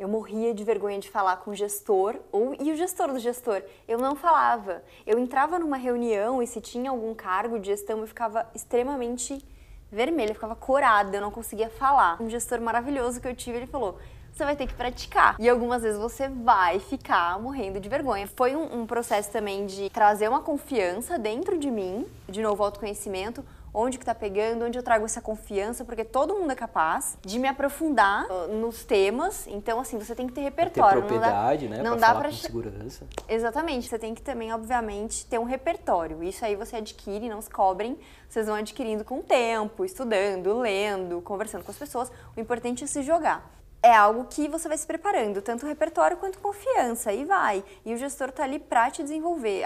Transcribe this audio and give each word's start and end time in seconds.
Eu 0.00 0.08
morria 0.08 0.54
de 0.54 0.64
vergonha 0.64 0.98
de 0.98 1.10
falar 1.10 1.36
com 1.36 1.50
o 1.50 1.54
gestor 1.54 2.16
ou 2.32 2.56
e 2.58 2.72
o 2.72 2.74
gestor 2.74 3.12
do 3.12 3.18
gestor. 3.18 3.62
Eu 3.86 3.98
não 3.98 4.16
falava. 4.16 4.82
Eu 5.06 5.18
entrava 5.18 5.58
numa 5.58 5.76
reunião 5.76 6.42
e 6.42 6.46
se 6.46 6.58
tinha 6.58 6.88
algum 6.88 7.14
cargo 7.14 7.58
de 7.58 7.66
gestão, 7.66 7.98
eu 7.98 8.06
ficava 8.06 8.46
extremamente 8.54 9.44
vermelha, 9.92 10.32
ficava 10.32 10.56
corada, 10.56 11.18
eu 11.18 11.20
não 11.20 11.30
conseguia 11.30 11.68
falar. 11.68 12.16
Um 12.18 12.30
gestor 12.30 12.62
maravilhoso 12.62 13.20
que 13.20 13.28
eu 13.28 13.36
tive, 13.36 13.58
ele 13.58 13.66
falou: 13.66 13.98
você 14.32 14.42
vai 14.42 14.56
ter 14.56 14.66
que 14.66 14.72
praticar. 14.72 15.36
E 15.38 15.46
algumas 15.46 15.82
vezes 15.82 16.00
você 16.00 16.30
vai 16.30 16.80
ficar 16.80 17.38
morrendo 17.38 17.78
de 17.78 17.86
vergonha. 17.86 18.26
Foi 18.26 18.56
um, 18.56 18.80
um 18.80 18.86
processo 18.86 19.30
também 19.30 19.66
de 19.66 19.90
trazer 19.90 20.30
uma 20.30 20.40
confiança 20.40 21.18
dentro 21.18 21.58
de 21.58 21.70
mim, 21.70 22.06
de 22.26 22.40
novo 22.40 22.64
autoconhecimento, 22.64 23.44
onde 23.72 23.98
que 23.98 24.04
tá 24.04 24.14
pegando, 24.14 24.64
onde 24.64 24.78
eu 24.78 24.82
trago 24.82 25.04
essa 25.04 25.20
confiança, 25.20 25.84
porque 25.84 26.04
todo 26.04 26.34
mundo 26.34 26.50
é 26.50 26.54
capaz 26.54 27.16
de 27.22 27.38
me 27.38 27.48
aprofundar 27.48 28.26
uh, 28.26 28.48
nos 28.48 28.84
temas. 28.84 29.46
Então, 29.46 29.80
assim, 29.80 29.98
você 29.98 30.14
tem 30.14 30.26
que 30.26 30.32
ter 30.32 30.42
repertório. 30.42 31.02
Ter 31.02 31.08
propriedade, 31.08 31.68
não 31.68 31.70
dá, 31.70 31.82
né? 31.82 31.90
Não 31.90 31.98
pra 31.98 32.12
dá 32.14 32.24
com 32.24 32.32
segurança. 32.32 33.06
Exatamente. 33.28 33.88
Você 33.88 33.98
tem 33.98 34.14
que 34.14 34.22
também, 34.22 34.52
obviamente, 34.52 35.24
ter 35.26 35.38
um 35.38 35.44
repertório. 35.44 36.22
Isso 36.22 36.44
aí 36.44 36.56
você 36.56 36.76
adquire, 36.76 37.28
não 37.28 37.40
se 37.40 37.50
cobrem. 37.50 37.98
Vocês 38.28 38.46
vão 38.46 38.56
adquirindo 38.56 39.04
com 39.04 39.18
o 39.18 39.22
tempo, 39.22 39.84
estudando, 39.84 40.58
lendo, 40.58 41.20
conversando 41.20 41.64
com 41.64 41.70
as 41.70 41.78
pessoas. 41.78 42.10
O 42.36 42.40
importante 42.40 42.84
é 42.84 42.86
se 42.86 43.02
jogar 43.02 43.50
é 43.82 43.94
algo 43.94 44.26
que 44.28 44.46
você 44.46 44.68
vai 44.68 44.76
se 44.76 44.86
preparando, 44.86 45.40
tanto 45.40 45.64
repertório 45.64 46.16
quanto 46.18 46.38
confiança, 46.38 47.14
e 47.14 47.24
vai. 47.24 47.64
E 47.84 47.94
o 47.94 47.96
gestor 47.96 48.30
tá 48.30 48.44
ali 48.44 48.58
para 48.58 48.90
te 48.90 49.02
desenvolver. 49.02 49.64